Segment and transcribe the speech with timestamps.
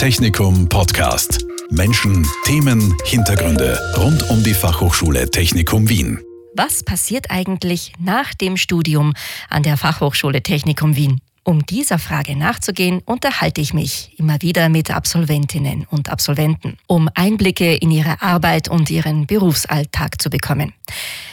[0.00, 1.44] Technikum Podcast.
[1.68, 6.18] Menschen, Themen, Hintergründe rund um die Fachhochschule Technikum Wien.
[6.56, 9.12] Was passiert eigentlich nach dem Studium
[9.50, 11.20] an der Fachhochschule Technikum Wien?
[11.44, 17.74] Um dieser Frage nachzugehen, unterhalte ich mich immer wieder mit Absolventinnen und Absolventen, um Einblicke
[17.74, 20.72] in ihre Arbeit und ihren Berufsalltag zu bekommen.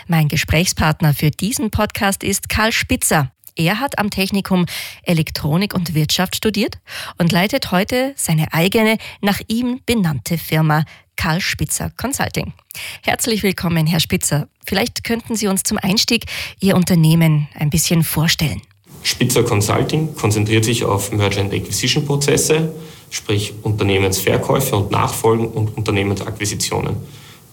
[0.08, 3.32] Mein Gesprächspartner für diesen Podcast ist Karl Spitzer.
[3.58, 4.68] Er hat am Technikum
[5.02, 6.78] Elektronik und Wirtschaft studiert
[7.18, 12.54] und leitet heute seine eigene, nach ihm benannte Firma Karl Spitzer Consulting.
[13.02, 14.48] Herzlich willkommen, Herr Spitzer.
[14.64, 16.26] Vielleicht könnten Sie uns zum Einstieg
[16.60, 18.62] Ihr Unternehmen ein bisschen vorstellen.
[19.02, 22.72] Spitzer Consulting konzentriert sich auf Merger and Acquisition Prozesse,
[23.10, 26.96] sprich Unternehmensverkäufe und Nachfolgen und Unternehmensakquisitionen.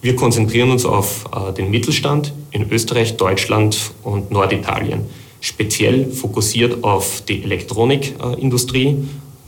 [0.02, 5.06] Wir konzentrieren uns auf äh, den Mittelstand in Österreich, Deutschland und Norditalien
[5.44, 8.96] speziell fokussiert auf die Elektronikindustrie,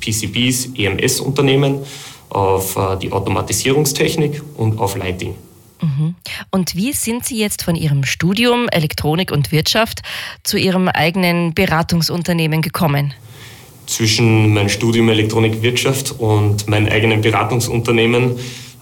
[0.01, 1.79] PCBs, EMS-Unternehmen,
[2.29, 5.35] auf äh, die Automatisierungstechnik und auf Lighting.
[5.81, 6.15] Mhm.
[6.51, 10.03] Und wie sind Sie jetzt von Ihrem Studium Elektronik und Wirtschaft
[10.43, 13.15] zu Ihrem eigenen Beratungsunternehmen gekommen?
[13.87, 18.33] Zwischen meinem Studium Elektronik Wirtschaft und meinem eigenen Beratungsunternehmen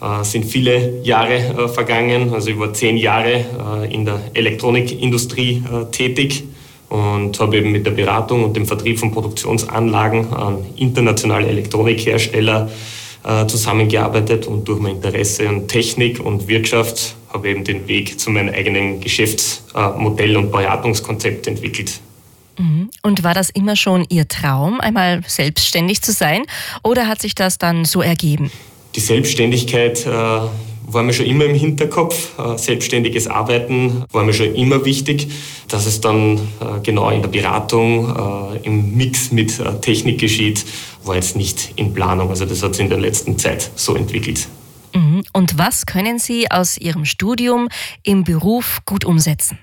[0.03, 2.35] äh, sind viele Jahre äh, vergangen.
[2.35, 3.45] Also war zehn Jahre
[3.85, 6.45] äh, in der Elektronikindustrie äh, tätig
[6.89, 12.71] und habe eben mit der Beratung und dem Vertrieb von Produktionsanlagen an internationale Elektronikhersteller
[13.25, 18.31] äh, zusammengearbeitet und durch mein Interesse an Technik und Wirtschaft habe eben den Weg zu
[18.31, 22.01] meinem eigenen Geschäftsmodell und Beratungskonzept entwickelt.
[22.59, 22.91] Mhm.
[23.03, 26.45] Und war das immer schon Ihr Traum, einmal selbstständig zu sein,
[26.83, 28.51] oder hat sich das dann so ergeben?
[28.95, 30.41] Die Selbstständigkeit äh,
[30.87, 32.39] war mir schon immer im Hinterkopf.
[32.39, 35.29] Äh, selbstständiges Arbeiten war mir schon immer wichtig.
[35.69, 40.65] Dass es dann äh, genau in der Beratung, äh, im Mix mit Technik geschieht,
[41.05, 42.31] war jetzt nicht in Planung.
[42.31, 44.49] Also das hat sich in der letzten Zeit so entwickelt.
[44.95, 45.23] Mhm.
[45.33, 47.69] Und was können Sie aus Ihrem Studium
[48.03, 49.59] im Beruf gut umsetzen?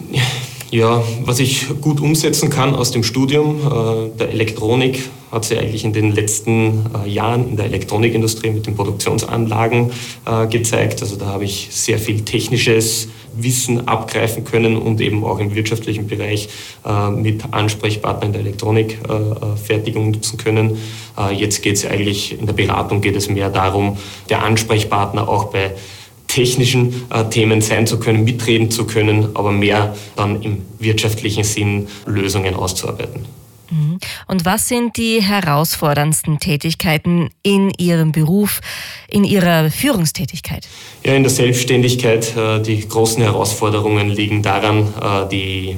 [0.70, 5.84] Ja, was ich gut umsetzen kann aus dem Studium äh, der Elektronik, hat sich eigentlich
[5.84, 9.90] in den letzten äh, Jahren in der Elektronikindustrie mit den Produktionsanlagen
[10.26, 11.02] äh, gezeigt.
[11.02, 16.08] Also da habe ich sehr viel technisches Wissen abgreifen können und eben auch im wirtschaftlichen
[16.08, 16.48] Bereich
[17.14, 20.78] mit Ansprechpartnern in der Elektronikfertigung nutzen können.
[21.32, 23.98] Jetzt geht es eigentlich, in der Beratung geht es mehr darum,
[24.28, 25.70] der Ansprechpartner auch bei
[26.30, 31.88] technischen äh, Themen sein zu können, mitreden zu können, aber mehr dann im wirtschaftlichen Sinn
[32.06, 33.26] Lösungen auszuarbeiten.
[33.70, 33.98] Mhm.
[34.28, 38.60] Und was sind die herausforderndsten Tätigkeiten in Ihrem Beruf,
[39.08, 40.68] in Ihrer Führungstätigkeit?
[41.04, 45.76] Ja, in der Selbstständigkeit, äh, die großen Herausforderungen liegen daran, äh, die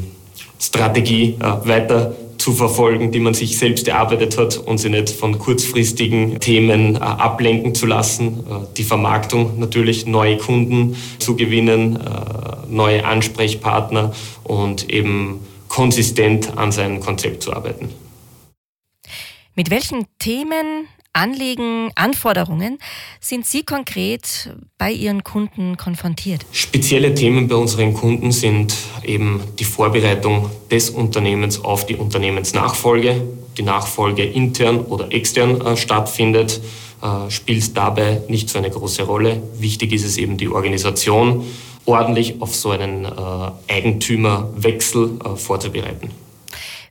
[0.59, 6.41] Strategie weiter zu verfolgen, die man sich selbst erarbeitet hat und sie nicht von kurzfristigen
[6.41, 8.41] Themen äh, ablenken zu lassen.
[8.41, 15.39] Äh, die Vermarktung natürlich, neue Kunden zu gewinnen, äh, neue Ansprechpartner und eben
[15.69, 17.91] konsistent an seinem Konzept zu arbeiten.
[19.55, 22.79] Mit welchen Themen Anliegen, Anforderungen
[23.21, 26.47] sind Sie konkret bei Ihren Kunden konfrontiert?
[26.53, 28.75] Spezielle Themen bei unseren Kunden sind
[29.05, 33.23] eben die Vorbereitung des Unternehmens auf die Unternehmensnachfolge.
[33.59, 36.63] Die Nachfolge intern oder extern äh, stattfindet,
[37.03, 39.43] äh, spielt dabei nicht so eine große Rolle.
[39.59, 41.45] Wichtig ist es eben die Organisation
[41.85, 43.09] ordentlich auf so einen äh,
[43.69, 46.11] Eigentümerwechsel äh, vorzubereiten.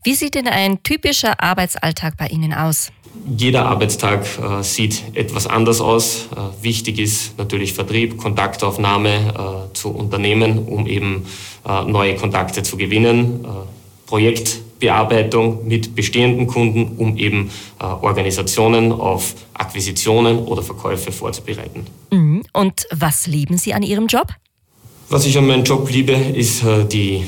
[0.04, 2.92] Wie sieht denn ein typischer Arbeitsalltag bei Ihnen aus?
[3.38, 6.28] Jeder Arbeitstag äh, sieht etwas anders aus.
[6.36, 11.26] Äh, wichtig ist natürlich Vertrieb, Kontaktaufnahme äh, zu Unternehmen, um eben
[11.68, 13.46] äh, neue Kontakte zu gewinnen.
[13.46, 13.48] Äh,
[14.08, 21.86] Projektbearbeitung mit bestehenden Kunden, um eben äh, Organisationen auf Akquisitionen oder Verkäufe vorzubereiten.
[22.12, 22.44] Mhm.
[22.54, 24.28] Und was lieben Sie an Ihrem Job?
[25.10, 27.24] Was ich an meinem Job liebe, ist die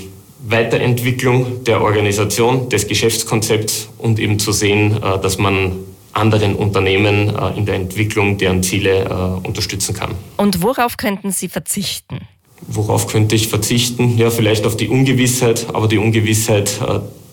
[0.46, 5.72] Weiterentwicklung der Organisation, des Geschäftskonzepts und eben zu sehen, äh, dass man
[6.12, 10.12] anderen Unternehmen äh, in der Entwicklung deren Ziele äh, unterstützen kann.
[10.38, 12.28] Und worauf könnten Sie verzichten?
[12.68, 14.18] Worauf könnte ich verzichten?
[14.18, 16.80] Ja, vielleicht auf die Ungewissheit, aber die Ungewissheit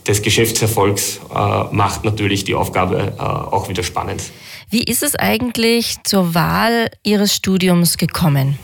[0.05, 1.21] des Geschäftserfolgs
[1.71, 4.25] macht natürlich die Aufgabe auch wieder spannend.
[4.71, 8.59] Wie ist es eigentlich zur Wahl Ihres Studiums gekommen?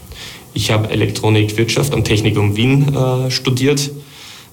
[0.55, 3.89] Ich habe Elektronikwirtschaft am Technikum Wien studiert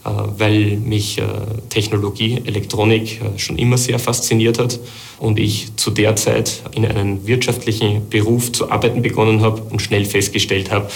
[0.03, 1.23] weil mich äh,
[1.69, 4.79] Technologie, Elektronik äh, schon immer sehr fasziniert hat
[5.19, 10.05] und ich zu der Zeit in einem wirtschaftlichen Beruf zu arbeiten begonnen habe und schnell
[10.05, 10.89] festgestellt habe,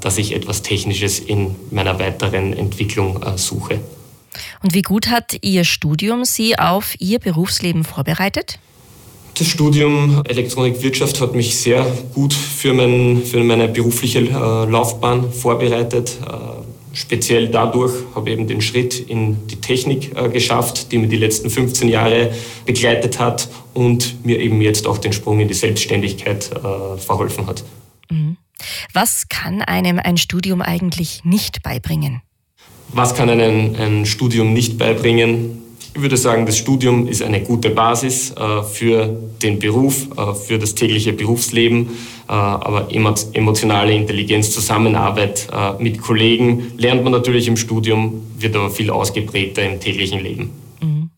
[0.00, 3.80] dass ich etwas Technisches in meiner weiteren Entwicklung suche.
[4.62, 8.58] Und wie gut hat Ihr Studium Sie auf Ihr Berufsleben vorbereitet?
[9.38, 16.18] Das Studium Elektronikwirtschaft hat mich sehr gut für, mein, für meine berufliche äh, Laufbahn vorbereitet.
[16.92, 21.16] Speziell dadurch habe ich eben den Schritt in die Technik äh, geschafft, die mir die
[21.16, 22.32] letzten 15 Jahre
[22.66, 27.64] begleitet hat und mir eben jetzt auch den Sprung in die Selbstständigkeit äh, verholfen hat.
[28.10, 28.36] Mhm.
[28.92, 32.22] Was kann einem ein Studium eigentlich nicht beibringen?
[32.88, 35.61] Was kann einem ein Studium nicht beibringen?
[35.94, 40.58] Ich würde sagen, das Studium ist eine gute Basis äh, für den Beruf, äh, für
[40.58, 41.88] das tägliche Berufsleben,
[42.28, 45.48] äh, aber emotionale Intelligenz, Zusammenarbeit
[45.78, 50.50] mit Kollegen lernt man natürlich im Studium, wird aber viel ausgeprägter im täglichen Leben.
[50.80, 51.10] Mhm.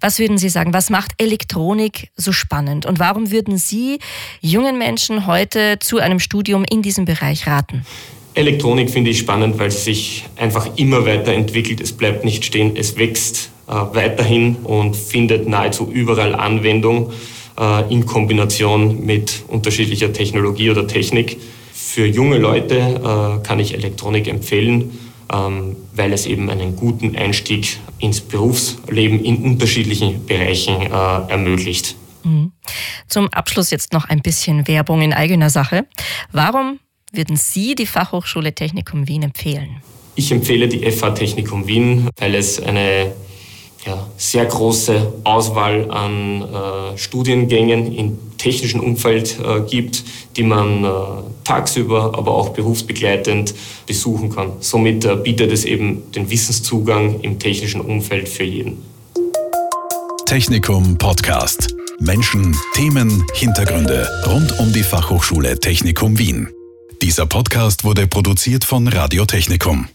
[0.00, 3.98] Was würden Sie sagen, was macht Elektronik so spannend und warum würden Sie
[4.40, 7.84] jungen Menschen heute zu einem Studium in diesem Bereich raten?
[8.34, 11.80] Elektronik finde ich spannend, weil sie sich einfach immer weiterentwickelt.
[11.80, 17.12] Es bleibt nicht stehen, es wächst weiterhin und findet nahezu überall Anwendung
[17.58, 21.38] äh, in Kombination mit unterschiedlicher Technologie oder Technik.
[21.72, 24.98] Für junge Leute äh, kann ich Elektronik empfehlen,
[25.32, 31.96] ähm, weil es eben einen guten Einstieg ins Berufsleben in unterschiedlichen Bereichen ermöglicht.
[32.24, 32.52] Mhm.
[33.08, 35.86] Zum Abschluss jetzt noch ein bisschen Werbung in eigener Sache.
[36.32, 36.80] Warum
[37.12, 39.82] würden Sie die Fachhochschule Technikum Wien empfehlen?
[40.14, 43.12] Ich empfehle die FH Technikum Wien, weil es eine
[43.86, 50.04] ja, sehr große Auswahl an äh, Studiengängen im technischen Umfeld äh, gibt,
[50.36, 50.88] die man äh,
[51.44, 53.54] tagsüber, aber auch berufsbegleitend
[53.86, 54.52] besuchen kann.
[54.60, 58.82] Somit äh, bietet es eben den Wissenszugang im technischen Umfeld für jeden.
[60.26, 61.74] Technikum Podcast.
[61.98, 66.48] Menschen, Themen, Hintergründe rund um die Fachhochschule Technikum Wien.
[67.02, 69.88] Dieser Podcast wurde produziert von Radio Technikum.